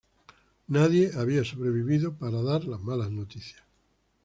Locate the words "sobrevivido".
1.45-2.15